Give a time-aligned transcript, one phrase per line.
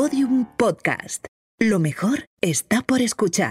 [0.00, 1.26] Podium Podcast.
[1.58, 3.50] Lo mejor está por escuchar.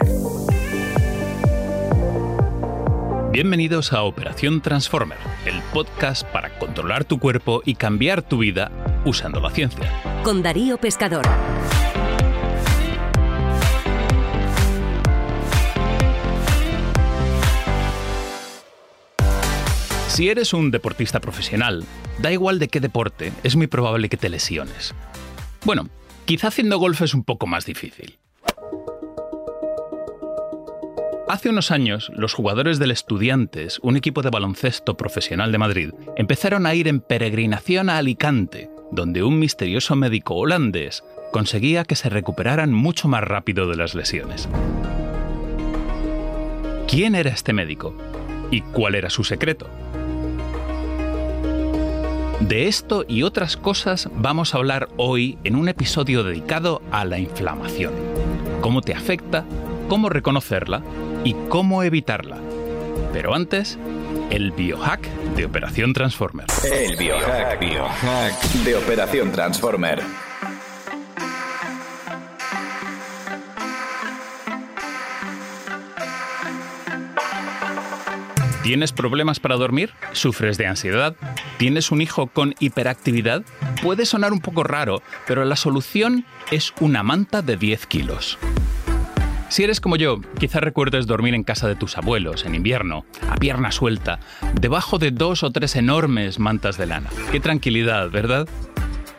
[3.34, 8.72] Bienvenidos a Operación Transformer, el podcast para controlar tu cuerpo y cambiar tu vida
[9.04, 9.92] usando la ciencia.
[10.24, 11.26] Con Darío Pescador.
[20.08, 21.84] Si eres un deportista profesional,
[22.20, 24.96] da igual de qué deporte, es muy probable que te lesiones.
[25.66, 25.90] Bueno,
[26.28, 28.20] quizá haciendo golf es un poco más difícil.
[31.30, 36.66] Hace unos años, los jugadores del Estudiantes, un equipo de baloncesto profesional de Madrid, empezaron
[36.66, 42.74] a ir en peregrinación a Alicante, donde un misterioso médico holandés conseguía que se recuperaran
[42.74, 44.48] mucho más rápido de las lesiones.
[46.88, 47.96] ¿Quién era este médico?
[48.52, 49.70] ¿Y cuál era su secreto?
[52.40, 57.18] De esto y otras cosas vamos a hablar hoy en un episodio dedicado a la
[57.18, 57.94] inflamación.
[58.62, 59.44] Cómo te afecta,
[59.90, 60.84] cómo reconocerla
[61.24, 62.38] y cómo evitarla.
[63.12, 63.80] Pero antes,
[64.30, 66.46] el biohack de Operación Transformer.
[66.72, 67.60] El biohack,
[68.64, 70.27] de Operación Transformer.
[78.68, 79.92] ¿Tienes problemas para dormir?
[80.12, 81.16] ¿Sufres de ansiedad?
[81.58, 83.44] ¿Tienes un hijo con hiperactividad?
[83.82, 88.38] Puede sonar un poco raro, pero la solución es una manta de 10 kilos.
[89.48, 93.38] Si eres como yo, quizás recuerdes dormir en casa de tus abuelos en invierno, a
[93.38, 94.20] pierna suelta,
[94.60, 97.10] debajo de dos o tres enormes mantas de lana.
[97.32, 98.50] Qué tranquilidad, ¿verdad?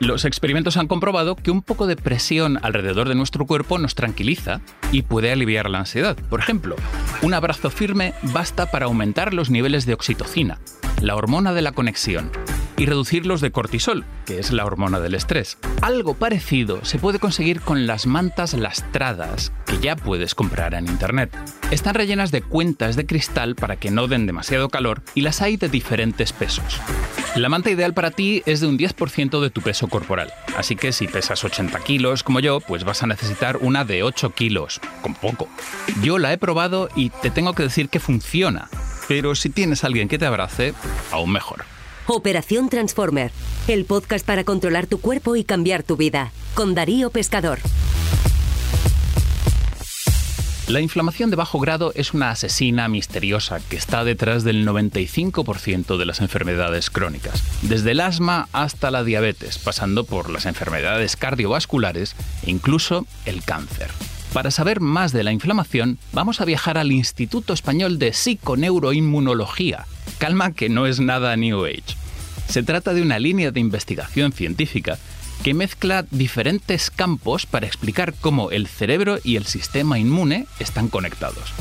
[0.00, 4.60] Los experimentos han comprobado que un poco de presión alrededor de nuestro cuerpo nos tranquiliza
[4.92, 6.16] y puede aliviar la ansiedad.
[6.30, 6.76] Por ejemplo,
[7.22, 10.60] un abrazo firme basta para aumentar los niveles de oxitocina,
[11.02, 12.30] la hormona de la conexión,
[12.78, 15.58] y reducir los de cortisol, que es la hormona del estrés.
[15.82, 21.36] Algo parecido se puede conseguir con las mantas lastradas, que ya puedes comprar en internet.
[21.70, 25.56] Están rellenas de cuentas de cristal para que no den demasiado calor y las hay
[25.56, 26.80] de diferentes pesos.
[27.36, 30.92] La manta ideal para ti es de un 10% de tu peso corporal, así que
[30.92, 35.14] si pesas 80 kilos como yo, pues vas a necesitar una de 8 kilos, con
[35.14, 35.48] poco.
[36.02, 38.68] Yo la he probado y te tengo que decir que funciona,
[39.08, 40.74] pero si tienes alguien que te abrace,
[41.12, 41.64] aún mejor.
[42.10, 43.30] Operación Transformer,
[43.66, 46.32] el podcast para controlar tu cuerpo y cambiar tu vida.
[46.54, 47.58] Con Darío Pescador.
[50.68, 56.06] La inflamación de bajo grado es una asesina misteriosa que está detrás del 95% de
[56.06, 62.50] las enfermedades crónicas, desde el asma hasta la diabetes, pasando por las enfermedades cardiovasculares e
[62.50, 63.90] incluso el cáncer.
[64.32, 69.84] Para saber más de la inflamación, vamos a viajar al Instituto Español de Psiconeuroinmunología.
[70.16, 71.96] Calma que no es nada New Age.
[72.48, 74.98] Se trata de una línea de investigación científica
[75.42, 81.52] que mezcla diferentes campos para explicar cómo el cerebro y el sistema inmune están conectados.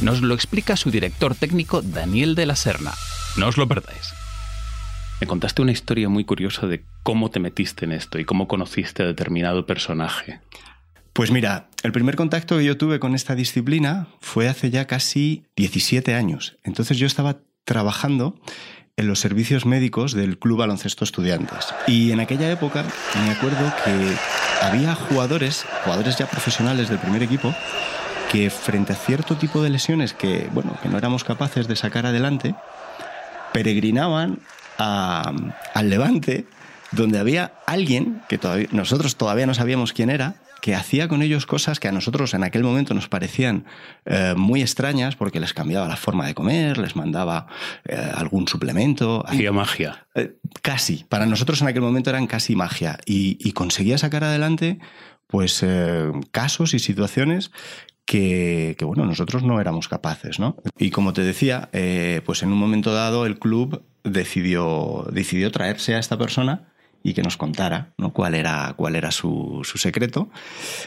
[0.00, 2.92] Nos lo explica su director técnico Daniel de la Serna.
[3.36, 4.14] No os lo perdáis.
[5.20, 9.02] Me contaste una historia muy curiosa de cómo te metiste en esto y cómo conociste
[9.02, 10.40] a determinado personaje.
[11.12, 15.44] Pues mira, el primer contacto que yo tuve con esta disciplina fue hace ya casi
[15.56, 16.56] 17 años.
[16.64, 18.40] Entonces yo estaba trabajando
[18.96, 21.74] en los servicios médicos del Club Baloncesto Estudiantes.
[21.86, 22.84] Y en aquella época
[23.24, 24.16] me acuerdo que
[24.62, 27.54] había jugadores, jugadores ya profesionales del primer equipo,
[28.30, 32.06] que frente a cierto tipo de lesiones que, bueno, que no éramos capaces de sacar
[32.06, 32.54] adelante,
[33.52, 34.38] peregrinaban
[34.76, 36.46] al Levante,
[36.92, 41.46] donde había alguien que todavía, nosotros todavía no sabíamos quién era, que hacía con ellos
[41.46, 43.64] cosas que a nosotros en aquel momento nos parecían
[44.04, 47.46] eh, muy extrañas porque les cambiaba la forma de comer, les mandaba
[47.84, 49.24] eh, algún suplemento.
[49.26, 50.06] Hacía magia.
[50.14, 51.04] Eh, casi.
[51.08, 52.98] Para nosotros en aquel momento eran casi magia.
[53.06, 54.78] Y, conseguía sacar adelante
[55.26, 55.64] pues
[56.30, 57.50] casos y situaciones
[58.06, 60.56] que, que, bueno, nosotros no éramos capaces, ¿no?
[60.78, 61.68] Y como te decía,
[62.24, 66.69] pues en un momento dado el club decidió, decidió traerse a esta persona
[67.02, 68.12] y que nos contara ¿no?
[68.12, 70.30] cuál era, cuál era su, secreto.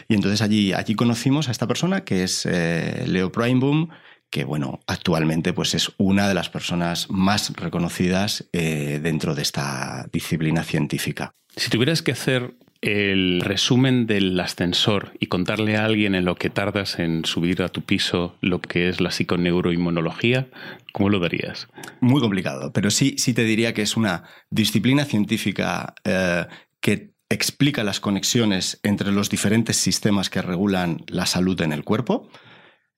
[0.08, 3.88] Y entonces allí, allí conocimos a esta persona que es eh, Leo Primeboom,
[4.30, 10.08] que bueno, actualmente pues es una de las personas más reconocidas eh, dentro de esta
[10.12, 11.34] disciplina científica.
[11.56, 16.50] Si tuvieras que hacer el resumen del ascensor y contarle a alguien en lo que
[16.50, 20.48] tardas en subir a tu piso lo que es la psiconeuroinmunología,
[20.92, 21.68] ¿cómo lo darías?
[22.00, 26.44] Muy complicado, pero sí, sí te diría que es una disciplina científica eh,
[26.80, 32.28] que explica las conexiones entre los diferentes sistemas que regulan la salud en el cuerpo.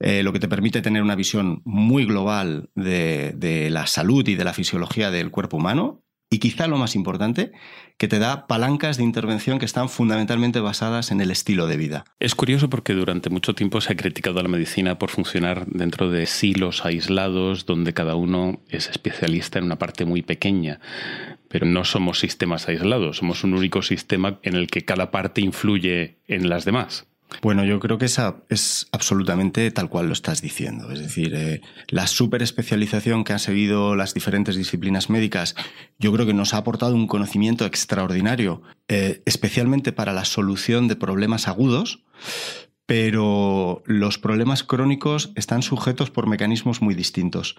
[0.01, 4.35] Eh, lo que te permite tener una visión muy global de, de la salud y
[4.35, 7.53] de la fisiología del cuerpo humano y quizá lo más importante,
[7.99, 12.05] que te da palancas de intervención que están fundamentalmente basadas en el estilo de vida.
[12.19, 16.11] Es curioso porque durante mucho tiempo se ha criticado a la medicina por funcionar dentro
[16.11, 20.81] de silos aislados donde cada uno es especialista en una parte muy pequeña.
[21.49, 26.19] Pero no somos sistemas aislados, somos un único sistema en el que cada parte influye
[26.27, 27.07] en las demás.
[27.43, 30.91] Bueno, yo creo que esa es absolutamente tal cual lo estás diciendo.
[30.91, 35.55] Es decir, eh, la superespecialización que han seguido las diferentes disciplinas médicas,
[35.99, 40.97] yo creo que nos ha aportado un conocimiento extraordinario, eh, especialmente para la solución de
[40.97, 42.05] problemas agudos,
[42.87, 47.57] pero los problemas crónicos están sujetos por mecanismos muy distintos.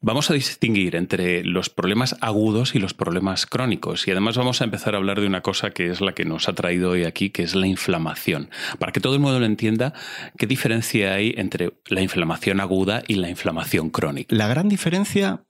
[0.00, 4.06] Vamos a distinguir entre los problemas agudos y los problemas crónicos.
[4.06, 6.48] Y además vamos a empezar a hablar de una cosa que es la que nos
[6.48, 8.48] ha traído hoy aquí, que es la inflamación.
[8.78, 9.94] Para que todo el mundo lo entienda,
[10.36, 14.36] ¿qué diferencia hay entre la inflamación aguda y la inflamación crónica?
[14.36, 15.42] La gran diferencia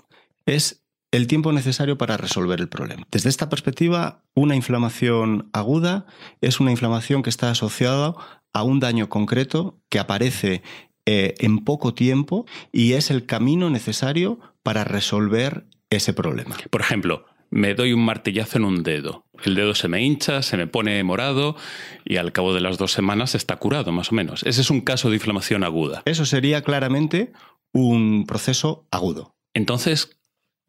[0.46, 3.06] es el tiempo necesario para resolver el problema.
[3.10, 6.06] Desde esta perspectiva, una inflamación aguda
[6.40, 8.14] es una inflamación que está asociada
[8.54, 10.62] a un daño concreto que aparece
[11.10, 16.54] eh, en poco tiempo y es el camino necesario para resolver ese problema.
[16.68, 19.24] Por ejemplo, me doy un martillazo en un dedo.
[19.42, 21.56] El dedo se me hincha, se me pone morado
[22.04, 24.42] y al cabo de las dos semanas está curado, más o menos.
[24.42, 26.02] Ese es un caso de inflamación aguda.
[26.04, 27.32] Eso sería claramente
[27.72, 29.34] un proceso agudo.
[29.54, 30.20] Entonces,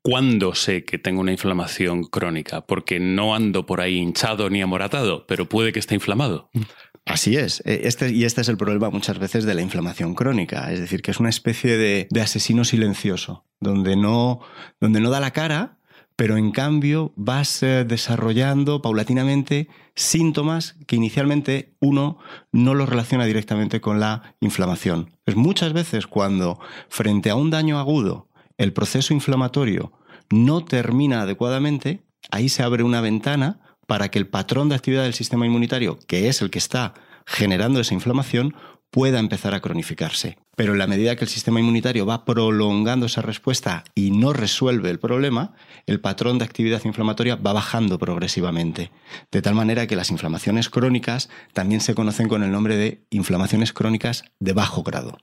[0.01, 2.65] ¿cuándo sé que tengo una inflamación crónica?
[2.65, 6.49] Porque no ando por ahí hinchado ni amoratado, pero puede que esté inflamado.
[7.09, 7.61] Así es.
[7.65, 10.71] E, este, y este es el problema muchas veces de la inflamación crónica.
[10.71, 14.41] Es decir, que es una especie de, asesino silencioso, donde no,
[14.79, 15.79] donde no da la cara,
[16.15, 22.19] pero en cambio vas eh, desarrollando paulatinamente síntomas que inicialmente uno
[22.51, 25.15] no los relaciona directamente con la inflamación.
[25.25, 26.59] Pues muchas veces cuando
[26.89, 29.93] frente a un daño agudo el proceso inflamatorio
[30.29, 35.15] no termina adecuadamente, ahí se abre una ventana para que el patrón de actividad del
[35.15, 36.93] sistema inmunitario, que es el que está
[37.25, 38.53] generando esa inflamación,
[38.91, 40.37] pueda empezar a cronificarse.
[40.55, 44.91] Pero en la medida que el sistema inmunitario va prolongando esa respuesta y no resuelve
[44.91, 45.53] el problema,
[45.87, 48.91] el patrón de actividad inflamatoria va bajando progresivamente.
[49.31, 53.73] De tal manera que las inflamaciones crónicas también se conocen con el nombre de inflamaciones
[53.73, 55.17] crónicas de bajo grado.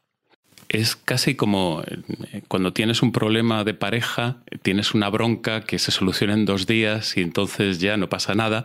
[0.68, 5.90] Es casi como eh, cuando tienes un problema de pareja, tienes una bronca que se
[5.90, 8.64] soluciona en dos días y entonces ya no pasa nada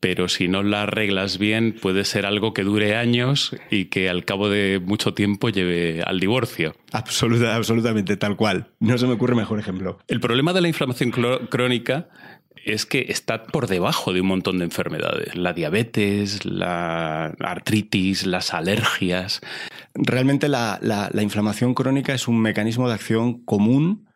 [0.00, 4.24] pero si no la arreglas bien puede ser algo que dure años y que al
[4.24, 6.76] cabo de mucho tiempo lleve al divorcio.
[6.92, 8.68] Absoluta, absolutamente, tal cual.
[8.78, 9.98] No se me ocurre mejor ejemplo.
[10.06, 12.08] El problema de la inflamación crónica
[12.66, 15.36] es que está por debajo de un montón de enfermedades.
[15.36, 19.40] La diabetes, la artritis, las alergias.
[19.94, 20.80] Realmente la,
[21.20, 24.08] inflamación crónica es un mecanismo de acción común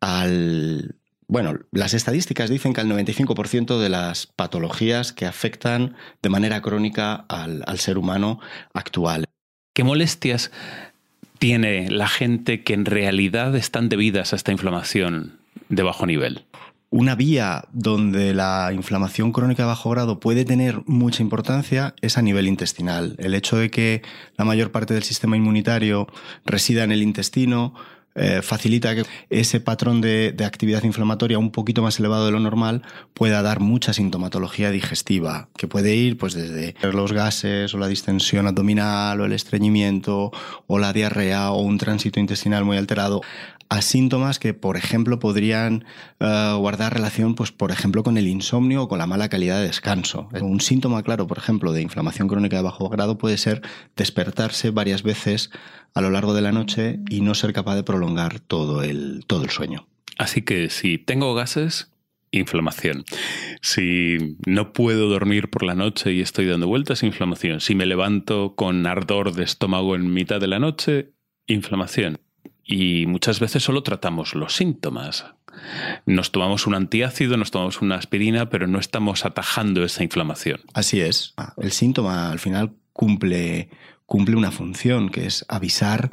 [0.00, 0.96] al,
[1.28, 7.24] bueno, las estadísticas dicen que el 95% de las patologías que afectan de manera crónica
[7.28, 8.38] al, al, ser humano
[8.74, 9.24] actual.
[9.72, 10.52] ¿Qué molestias
[11.38, 15.38] tiene la gente que en realidad están debidas a esta inflamación
[15.70, 16.44] de bajo nivel?
[16.90, 22.22] Una vía donde la inflamación crónica de bajo grado puede tener mucha importancia es a
[22.22, 23.16] nivel intestinal.
[23.18, 24.02] El hecho de que
[24.36, 26.06] la mayor parte del sistema inmunitario
[26.44, 27.74] resida en el intestino
[28.16, 32.38] eh, facilita que ese patrón de, de, actividad inflamatoria un poquito más elevado de lo
[32.38, 32.82] normal
[33.12, 38.46] pueda dar mucha sintomatología digestiva, que puede ir pues desde los gases o la distensión
[38.46, 40.30] abdominal o el estreñimiento
[40.68, 43.20] o la diarrea o un tránsito intestinal muy alterado
[43.68, 45.84] a síntomas que, por ejemplo, podrían
[46.20, 49.66] eh, guardar relación, pues, por ejemplo, con el insomnio o con la mala calidad de
[49.66, 50.28] descanso.
[50.40, 53.62] Un síntoma claro, por ejemplo, de inflamación crónica de bajo grado puede ser
[53.96, 55.50] despertarse varias veces
[55.94, 59.44] a lo largo de la noche y no ser capaz de prolongar todo el, todo
[59.44, 59.86] el sueño.
[60.18, 61.90] Así que si tengo gases,
[62.30, 63.04] inflamación.
[63.62, 67.60] Si no puedo dormir por la noche y estoy dando vueltas, inflamación.
[67.60, 71.12] Si me levanto con ardor de estómago en mitad de la noche,
[71.46, 72.20] inflamación
[72.64, 75.26] y muchas veces solo tratamos los síntomas.
[76.06, 80.60] Nos tomamos un antiácido, nos tomamos una aspirina, pero no estamos atajando esa inflamación.
[80.72, 81.34] Así es.
[81.56, 83.70] El síntoma al final cumple,
[84.06, 86.10] cumple una función, que es avisar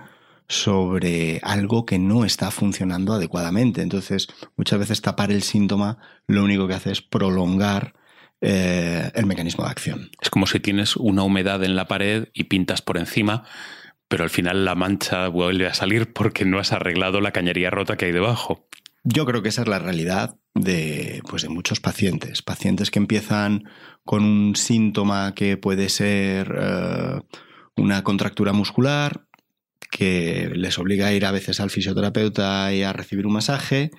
[0.48, 3.82] sobre algo que no está funcionando adecuadamente.
[3.82, 4.28] Entonces,
[4.58, 7.94] muchas veces tapar el síntoma lo único que hace es prolongar
[8.42, 10.10] eh, el mecanismo de acción.
[10.22, 13.44] Es como si tienes una humedad en la pared y pintas por encima
[14.12, 17.96] pero al final la mancha vuelve a salir porque no has arreglado la cañería rota
[17.96, 18.68] que hay debajo.
[19.06, 22.42] Yo creo que esa es la realidad de, pues de muchos pacientes.
[22.42, 23.64] Pacientes que empiezan
[24.04, 27.22] con un síntoma que puede ser eh,
[27.78, 29.28] una contractura muscular,
[29.90, 33.92] que les obliga a ir a veces al fisioterapeuta y a recibir un masaje,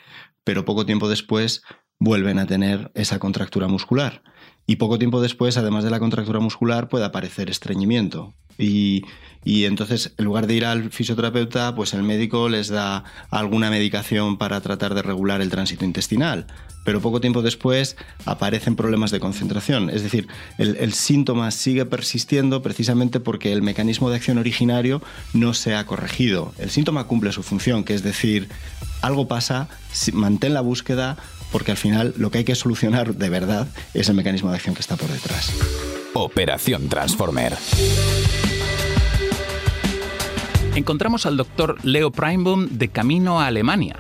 [0.45, 1.63] pero poco tiempo después
[1.99, 4.23] vuelven a tener esa contractura muscular.
[4.67, 8.33] Y poco tiempo después, además de la contractura muscular, puede aparecer estreñimiento.
[8.59, 9.05] Y,
[9.45, 14.61] entonces, en lugar de ir al fisioterapeuta, pues el médico les da alguna medicación para
[14.61, 16.47] tratar de regular el tránsito intestinal.
[16.85, 19.91] Pero poco tiempo después aparecen problemas de concentración.
[19.91, 20.29] Es decir,
[20.59, 25.03] el, el síntoma sigue persistiendo precisamente porque el mecanismo de acción originario
[25.33, 26.55] no se ha corregido.
[26.59, 28.49] El síntoma cumple su función, que es decir,
[29.01, 29.69] algo pasa,
[30.13, 31.17] mantén la búsqueda,
[31.53, 34.75] porque al final lo que hay que solucionar de verdad es el mecanismo de acción
[34.75, 35.53] que está por detrás.
[36.15, 37.55] Operación Transformer.
[40.75, 43.97] Encontramos al doctor Leo Primeboom de camino a Alemania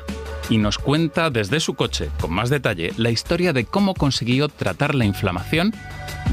[0.49, 4.95] y nos cuenta desde su coche, con más detalle, la historia de cómo consiguió tratar
[4.95, 5.73] la inflamación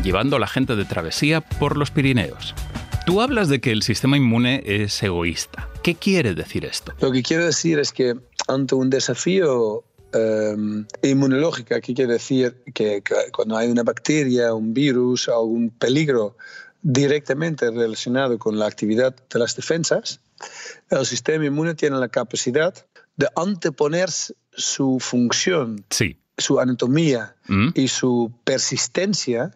[0.03, 2.55] llevando a la gente de travesía por los Pirineos.
[3.05, 5.67] Tú hablas de que el sistema inmune es egoísta.
[5.83, 6.93] ¿Qué quiere decir esto?
[7.01, 8.15] Lo que quiero decir es que
[8.47, 14.73] ante un desafío Um, inmunológica, que quiere decir que, que, cuando hay una bacteria, un
[14.73, 16.35] virus, algún peligro
[16.81, 20.19] directamente relacionado con la actividad de las defensas,
[20.89, 22.73] el sistema inmune tiene la capacidad
[23.17, 24.09] de anteponer
[24.51, 26.17] su función, sí.
[26.37, 27.69] su anatomía Mm.
[27.73, 29.51] y su persistencia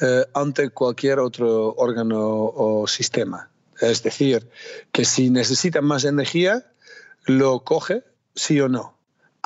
[0.00, 3.50] eh, ante cualquier otro órgano o sistema.
[3.80, 4.48] Es decir,
[4.92, 6.64] que si necesita más energía,
[7.24, 8.95] lo coge, sí o no.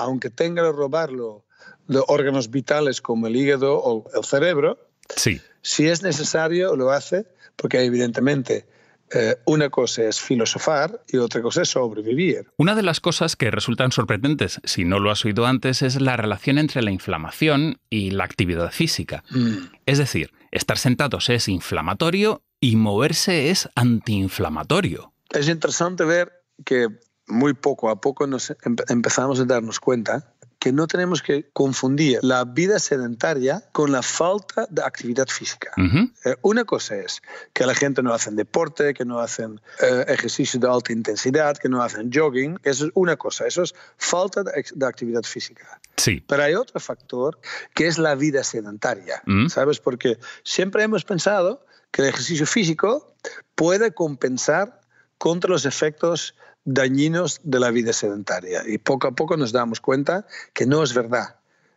[0.01, 1.45] Aunque tenga que robarlo
[1.89, 4.79] de órganos vitales como el hígado o el cerebro,
[5.17, 5.41] Sí.
[5.63, 7.27] si es necesario, lo hace,
[7.57, 8.67] porque evidentemente
[9.13, 12.47] eh, una cosa es filosofar y otra cosa es sobrevivir.
[12.57, 16.17] Una de las cosas que resultan sorprendentes, si no lo has oído antes, es la
[16.17, 19.25] relación entre la inflamación y la actividad física.
[19.31, 19.57] Mm.
[19.85, 25.13] Es decir, estar sentados es inflamatorio y moverse es antiinflamatorio.
[25.31, 26.33] Es interesante ver
[26.65, 26.87] que
[27.31, 32.19] muy poco a poco nos empe- empezamos a darnos cuenta que no tenemos que confundir
[32.21, 35.73] la vida sedentaria con la falta de actividad física.
[35.79, 36.11] Ujú.
[36.27, 37.23] Eh, una cosa es
[37.55, 41.71] que la gente no hacen deporte, que no hacen eh, ejercicio de alta intensidad, que
[41.71, 42.59] no hacen jogging.
[42.63, 45.81] Eso es una cosa, eso es falta de, de actividad física.
[45.97, 46.23] Sí.
[46.29, 47.39] Pero hay otro factor
[47.75, 49.49] que es la vida sedentaria, Mm.
[49.49, 49.79] ¿sabes?
[49.81, 53.15] Porque siempre hemos pensado que el ejercicio físico
[53.55, 54.81] puede compensar
[55.17, 58.63] contra los efectos dañinos de la vida sedentaria.
[58.67, 61.37] Y poco a poco nos damos cuenta que no es verdad.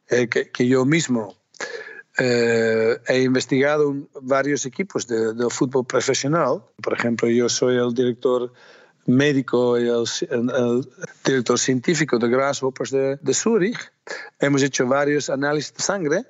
[0.10, 1.36] Eh, que, que yo mismo
[2.18, 6.64] eh, he investigado un- varios equipos de, de fútbol profesional.
[6.82, 8.52] Por ejemplo, yo soy el director
[9.06, 10.90] médico y el, el-
[11.26, 13.92] director científico de Grasshoppers de, de Zurich.
[14.40, 16.26] Hemos hecho varios análisis de sangre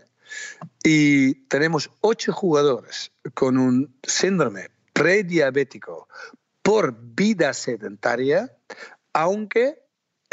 [0.83, 6.07] y tenemos ocho jugadores con un síndrome prediabético
[6.63, 8.51] por vida sedentaria,
[9.13, 9.82] aunque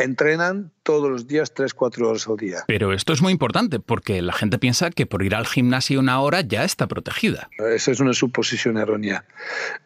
[0.02, 2.64] entrenan todos los días 3-4 horas al día.
[2.66, 6.20] Pero esto es muy importante porque la gente piensa que por ir al gimnasio una
[6.20, 7.48] hora ya está protegida.
[7.58, 9.24] Esa es una suposición errónea.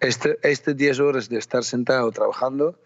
[0.00, 2.78] Este, este 10 horas de estar sentado trabajando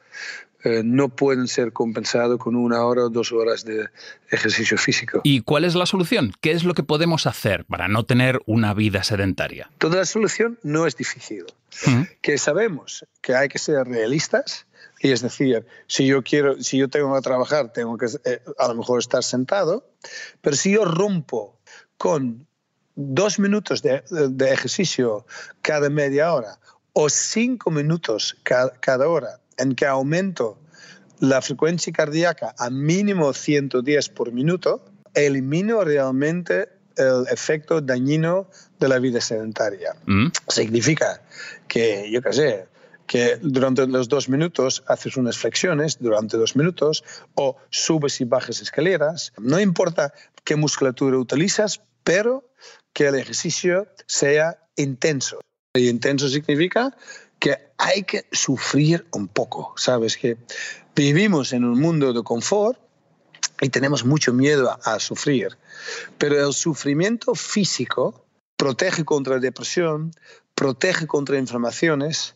[0.65, 3.89] eh, no pueden ser compensados con una hora o dos horas de
[4.29, 5.21] ejercicio físico.
[5.23, 6.33] ¿Y cuál es la solución?
[6.41, 9.71] ¿Qué es lo que podemos hacer para no tener una vida sedentaria?
[9.79, 11.45] Toda la solución no es difícil.
[11.87, 12.03] Mm.
[12.23, 14.67] que sabemos que hay que ser realistas
[15.01, 18.69] y es decir, si yo quiero, si yo tengo que trabajar, tengo que eh, a
[18.69, 19.89] lo mejor estar sentado,
[20.41, 21.59] pero si yo rompo
[21.97, 22.47] con
[22.95, 25.25] dos minutos de, de ejercicio
[25.63, 26.59] cada media hora
[26.93, 30.59] o cinco minutos cada, cada hora en que aumento
[31.21, 38.99] la frecuencia cardíaca a mínimo 110 por minuto, elimino realmente el efecto dañino de la
[38.99, 39.95] vida sedentaria.
[40.07, 40.29] Mm.
[40.49, 41.23] Significa
[41.69, 42.67] que, yo qué sé,
[43.09, 47.03] que durante los dos minutos haces unas flexiones, durante dos minutos,
[47.35, 49.33] o subes y bajas escaleras.
[49.39, 50.13] No importa
[50.45, 52.53] qué musculatura utilizas, pero
[52.93, 55.41] que el ejercicio sea intenso.
[55.75, 56.95] Y intenso significa
[57.39, 60.19] que hay que sufrir un poco, ¿sabes?
[60.19, 60.37] Que
[60.95, 62.79] vivimos en un mundo de confort
[63.63, 65.57] y tenemos mucho miedo a, a sufrir,
[66.19, 70.11] pero el sufrimiento físico protege contra depresión,
[70.55, 72.35] protege contra inflamaciones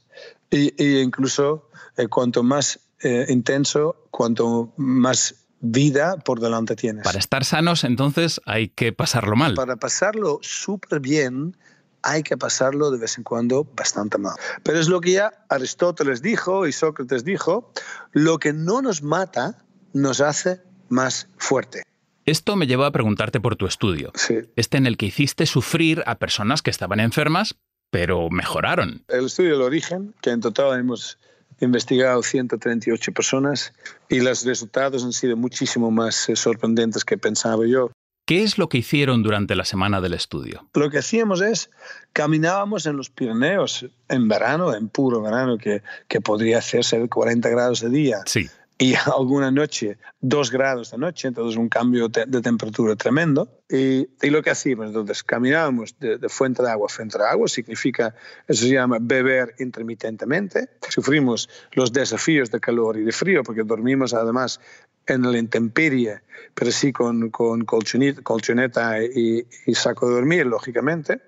[0.52, 7.04] e incluso eh, cuanto más eh, intenso, cuanto más vida por delante tienes.
[7.04, 9.54] Para estar sanos, entonces hay que pasarlo mal.
[9.54, 11.56] Para pasarlo súper bien,
[12.02, 14.34] hay que pasarlo de vez en cuando bastante mal.
[14.62, 17.72] Pero es lo que ya Aristóteles dijo y Sócrates dijo,
[18.12, 21.82] lo que no nos mata nos hace más fuerte.
[22.24, 24.34] Esto me lleva a preguntarte por tu estudio, Sí.
[24.56, 27.56] este en el que hiciste sufrir a personas que estaban enfermas,
[27.92, 29.04] pero mejoraron.
[29.08, 31.18] El estudio del origen, que en total hemos
[31.60, 33.74] investigado 138 personas
[34.08, 37.90] y los resultados han sido muchísimo más eh, sorprendentes que pensaba yo.
[38.26, 40.66] ¿Qué es lo que hicieron durante la semana del estudio?
[40.72, 41.70] Lo que hacíamos es,
[42.14, 47.80] caminábamos en los Pirineos en verano, en puro verano, que, que podría hacerse 40 grados
[47.82, 48.20] de día.
[48.24, 48.48] Sí.
[48.82, 53.48] Y alguna noche, dos grados de noche, entonces un cambio de temperatura tremendo.
[53.68, 57.24] Y, y, lo que hacíamos, entonces, caminábamos de, de, fuente de agua a fuente de
[57.24, 58.12] agua, significa,
[58.48, 60.68] eso se llama beber intermitentemente.
[60.88, 64.60] Sufrimos los desafíos de calor y de frío, porque dormimos además
[65.06, 66.20] en la intemperie,
[66.52, 71.22] pero sí con, con colchoneta, y, y, saco de dormir, lógicamente.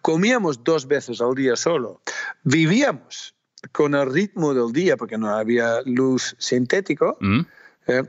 [0.00, 2.02] Comíamos dos veces al día solo.
[2.44, 3.34] Vivíamos
[3.72, 7.16] con el ritmo del día, porque no había luz sintético.
[7.20, 7.40] Mm.
[7.86, 8.02] Eh,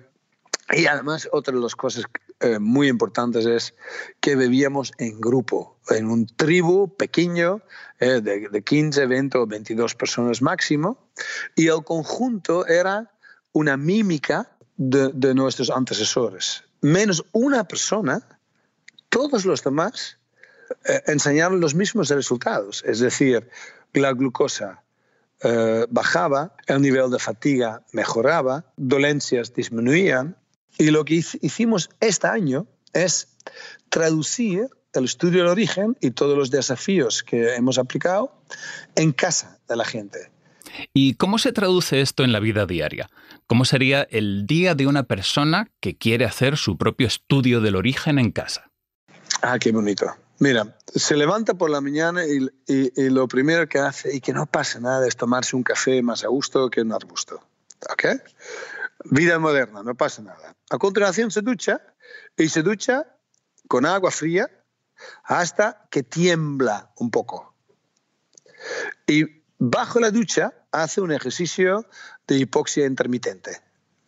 [0.74, 2.05] y además, otra de las cosas
[2.39, 3.74] eh, muy importantes es
[4.19, 7.62] que bebíamos en grupo, en un tribu pequeño
[8.00, 11.09] eh, de, de 15, 20 o 22 personas máximo.
[11.55, 13.12] Y el conjunto era
[13.53, 16.63] una mímica de, de, nuestros antecesores.
[16.81, 18.21] Menos una persona,
[19.09, 20.17] todos los demás
[20.85, 22.83] eh, enseñaron los mismos resultados.
[22.85, 23.50] Es decir,
[23.93, 24.83] la glucosa
[25.44, 30.38] eh, bajaba, el nivel de fatiga mejoraba, dolencias disminuían.
[30.77, 33.27] Y lo que hicimos este año es
[33.89, 38.42] traducir el estudio del origen y todos los desafíos que hemos aplicado
[38.96, 40.32] en casa de la gente.
[40.94, 43.10] ¿Y cómo se traduce esto en la vida diaria?
[43.48, 48.20] ¿Cómo sería el día de una persona que quiere hacer su propio estudio del origen
[48.20, 48.72] en casa?
[49.42, 50.08] Ah, qué bonito.
[50.39, 54.80] Mira, se levanta por la mañana y, lo primero que hace, y que no pasa
[54.80, 57.42] nada, es tomarse un café más a gusto que un arbusto.
[57.89, 58.06] ¿Ok?
[59.06, 60.56] Vida moderna, no pasa nada.
[60.70, 61.82] A continuación se ducha
[62.36, 63.08] y se ducha
[63.68, 64.50] con agua fría
[65.24, 67.56] hasta que tiembla un poco.
[69.08, 71.86] Y bajo la ducha hace un ejercicio
[72.27, 73.62] de hipoxia intermitente.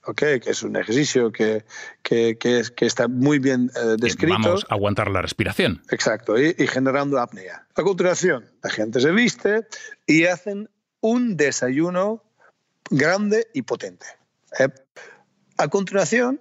[0.10, 1.66] Okay, que es un ejercicio que,
[2.02, 4.38] que, que, es, que está muy bien eh, descrito.
[4.42, 5.82] Vamos a aguantar la respiración.
[5.92, 7.68] Exacto, y, y, generando apnea.
[7.76, 9.68] A continuación, la gente se viste
[10.06, 10.70] y hacen
[11.02, 12.24] un desayuno
[12.90, 14.06] grande y potente.
[14.58, 14.70] ¿eh?
[15.58, 16.40] A continuación,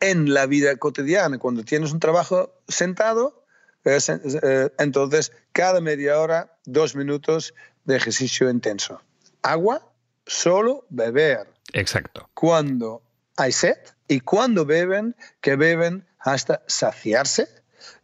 [0.00, 3.44] en la vida cotidiana, cuando tienes un trabajo sentado,
[3.84, 9.02] eh, entonces cada media hora, dos minutos de ejercicio intenso.
[9.42, 9.92] Agua,
[10.26, 11.55] solo beber.
[11.76, 12.30] Exacto.
[12.32, 13.02] Cuando
[13.36, 13.76] hay sed
[14.08, 17.48] y cuando beben, que beben hasta saciarse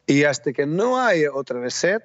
[0.07, 2.03] y hasta que no hay otra vez sed,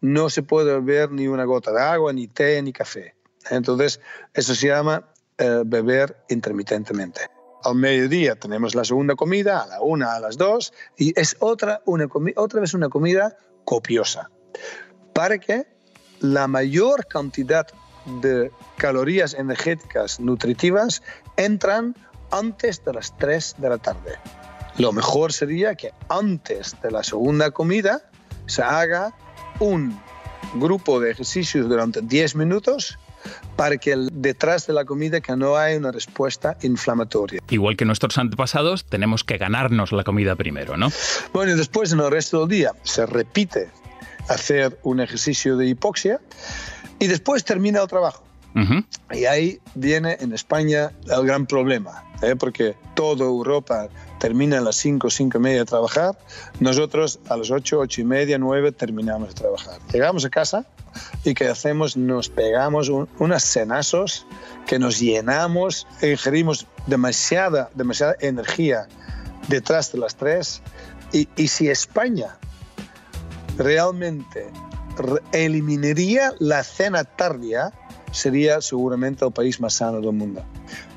[0.00, 3.16] no se puede beber ni una gota de agua, ni té, ni café.
[3.50, 4.00] Entonces,
[4.32, 7.22] eso se llama eh, beber intermitentemente.
[7.64, 11.82] Al mediodía tenemos la segunda comida, a la una, a las dos, y es otra,
[11.84, 14.30] una otra vez una comida copiosa,
[15.12, 15.66] para que
[16.20, 17.66] la mayor cantidad
[18.20, 21.02] de calorías energéticas nutritivas
[21.36, 21.94] entran
[22.30, 24.14] antes de las 3 de la tarde.
[24.76, 28.02] Lo mejor sería que antes de la segunda comida
[28.46, 29.14] se haga
[29.58, 29.98] un
[30.54, 32.98] grupo de ejercicios durante 10 minutos
[33.56, 37.40] para que detrás de la comida que no haya una respuesta inflamatoria.
[37.50, 40.90] Igual que nuestros antepasados, tenemos que ganarnos la comida primero, ¿no?
[41.32, 43.70] Bueno, y después en el resto del día se repite
[44.28, 46.20] hacer un ejercicio de hipoxia
[46.98, 48.24] y después termina el trabajo.
[48.54, 48.86] Uh -huh.
[49.12, 52.34] Y ahí viene en España el gran problema, ¿eh?
[52.34, 56.18] porque toda Europa termina a las 5, 5 y media de trabajar,
[56.58, 59.78] nosotros a las 8, 8 y media, 9 terminamos de trabajar.
[59.92, 60.66] Llegamos a casa
[61.24, 61.96] y ¿qué hacemos?
[61.96, 64.26] Nos pegamos un, unas cenazos
[64.66, 68.88] que nos llenamos, ingerimos demasiada, demasiada energía
[69.48, 70.62] detrás de las 3
[71.12, 72.38] y, y si España
[73.56, 74.50] realmente
[75.32, 77.72] eliminaría la cena tardía,
[78.12, 80.42] sería seguramente el país más sano del mundo.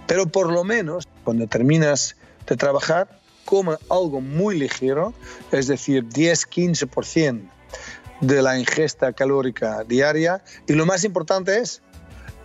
[0.08, 2.16] Pero por lo menos, cuando terminas
[2.48, 5.14] de trabajar, coma algo muy ligero,
[5.52, 7.50] es decir, 10-15%
[8.22, 10.44] de la ingesta calórica diaria.
[10.68, 11.82] Y lo más importante es,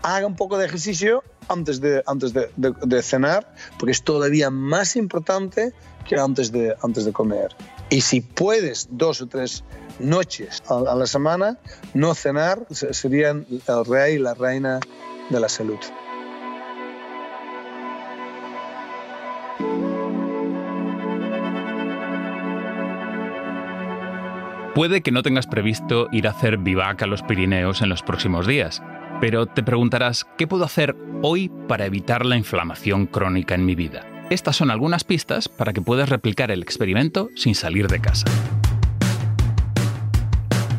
[0.03, 5.73] haga un poco de ejercicio antes de, antes de cenar, porque es todavía más importante
[6.09, 7.55] que antes de, antes de comer.
[7.89, 9.63] Y si puedes dos o tres
[10.01, 11.59] noches a la semana,
[11.95, 14.81] no cenar serían el rey y la reina
[15.31, 15.79] de la salud.
[24.75, 28.47] Puede que no tengas previsto ir a hacer vivac a los Pirineos en los próximos
[28.47, 28.83] días,
[29.23, 34.16] pero te preguntarás, ¿qué puedo hacer hoy para evitar la inflamación crónica en mi vida?
[34.29, 38.27] Estas son algunas pistas para que puedas replicar el experimento sin salir de casa.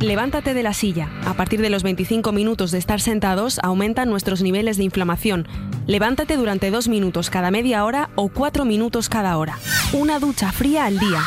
[0.02, 1.10] Levántate de la silla.
[1.26, 5.48] A partir de los 25 minutos de estar sentados aumentan nuestros niveles de inflamación.
[5.88, 9.58] Levántate durante dos minutos cada media hora o cuatro minutos cada hora.
[9.94, 11.22] Una ducha fría al día.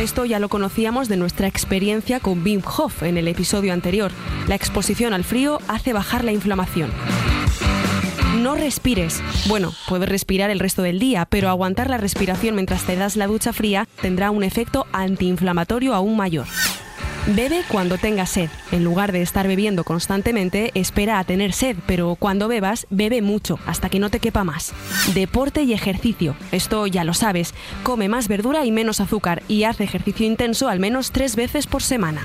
[0.00, 4.10] Esto ya lo conocíamos de nuestra experiencia con Wim Hof en el episodio anterior.
[4.48, 6.90] La exposición al frío hace bajar la inflamación.
[8.42, 9.22] No respires.
[9.46, 13.26] Bueno, puedes respirar el resto del día, pero aguantar la respiración mientras te das la
[13.26, 16.46] ducha fría tendrá un efecto antiinflamatorio aún mayor.
[17.28, 18.50] Bebe cuando tengas sed.
[18.70, 23.58] En lugar de estar bebiendo constantemente, espera a tener sed, pero cuando bebas, bebe mucho,
[23.66, 24.74] hasta que no te quepa más.
[25.14, 26.36] Deporte y ejercicio.
[26.52, 27.54] Esto ya lo sabes.
[27.82, 31.82] Come más verdura y menos azúcar y haz ejercicio intenso al menos tres veces por
[31.82, 32.22] semana.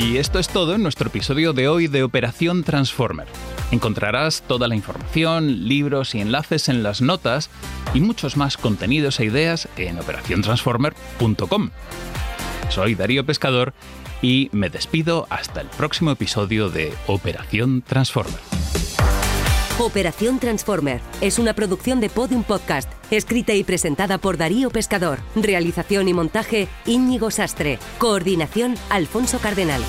[0.00, 3.28] Y esto es todo en nuestro episodio de hoy de Operación Transformer.
[3.70, 7.50] Encontrarás toda la información, libros y enlaces en las notas
[7.92, 11.70] y muchos más contenidos e ideas en operaciontransformer.com.
[12.70, 13.74] Soy Darío Pescador
[14.22, 18.59] y me despido hasta el próximo episodio de Operación Transformer.
[19.80, 25.20] Operación Transformer es una producción de Podium Podcast, escrita y presentada por Darío Pescador.
[25.34, 27.78] Realización y montaje Íñigo Sastre.
[27.96, 29.80] Coordinación Alfonso Cardenal.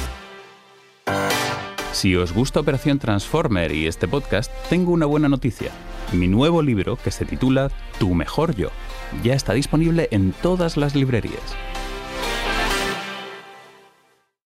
[1.91, 5.71] Si os gusta Operación Transformer y este podcast, tengo una buena noticia.
[6.13, 8.69] Mi nuevo libro, que se titula Tu mejor yo,
[9.25, 11.41] ya está disponible en todas las librerías.